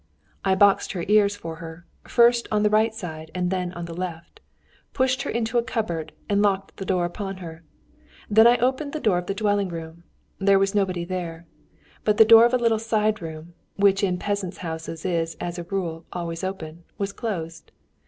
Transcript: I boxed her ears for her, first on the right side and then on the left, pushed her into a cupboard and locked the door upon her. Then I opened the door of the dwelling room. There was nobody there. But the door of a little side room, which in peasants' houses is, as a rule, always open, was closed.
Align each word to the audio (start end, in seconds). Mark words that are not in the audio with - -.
I 0.43 0.55
boxed 0.55 0.93
her 0.93 1.05
ears 1.07 1.35
for 1.35 1.57
her, 1.57 1.85
first 2.07 2.47
on 2.51 2.63
the 2.63 2.71
right 2.71 2.91
side 2.91 3.29
and 3.35 3.51
then 3.51 3.71
on 3.73 3.85
the 3.85 3.93
left, 3.93 4.39
pushed 4.93 5.21
her 5.21 5.29
into 5.29 5.59
a 5.59 5.63
cupboard 5.63 6.11
and 6.27 6.41
locked 6.41 6.77
the 6.77 6.85
door 6.85 7.05
upon 7.05 7.37
her. 7.37 7.61
Then 8.27 8.47
I 8.47 8.57
opened 8.57 8.93
the 8.93 8.99
door 8.99 9.19
of 9.19 9.27
the 9.27 9.35
dwelling 9.35 9.69
room. 9.69 10.03
There 10.39 10.57
was 10.57 10.73
nobody 10.73 11.05
there. 11.05 11.45
But 12.03 12.17
the 12.17 12.25
door 12.25 12.45
of 12.45 12.53
a 12.55 12.57
little 12.57 12.79
side 12.79 13.21
room, 13.21 13.53
which 13.75 14.03
in 14.03 14.17
peasants' 14.17 14.57
houses 14.65 15.05
is, 15.05 15.37
as 15.39 15.59
a 15.59 15.65
rule, 15.65 16.07
always 16.11 16.43
open, 16.43 16.83
was 16.97 17.13
closed. 17.13 17.71